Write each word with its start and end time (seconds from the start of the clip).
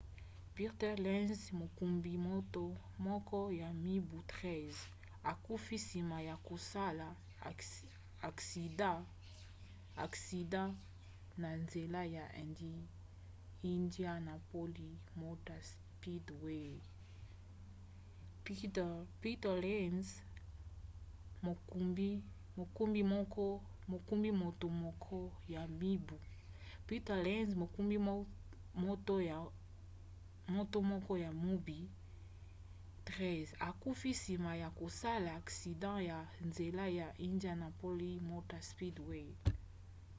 peter 0.55 0.93
lenz 1.05 1.41
mokumbi 1.59 2.13
moto 2.27 2.63
moko 3.07 3.39
ya 3.61 3.69
mibu 3.83 4.17
13 4.43 4.73
akufi 5.31 5.75
nsima 5.81 6.17
ya 6.29 6.35
kosala 6.47 7.07
aksida 10.05 10.61
na 11.41 11.49
nzela 11.61 12.01
ya 12.17 12.25
indianapolis 13.63 14.99
motor 15.15 15.59
speedway 15.71 16.71